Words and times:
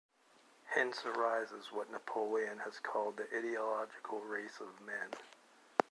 Hence 0.65 1.05
arises 1.05 1.71
what 1.71 1.91
Napoleon 1.91 2.57
has 2.65 2.79
called 2.79 3.17
the 3.17 3.27
ideological 3.37 4.19
race 4.21 4.59
of 4.59 4.81
men. 4.83 5.09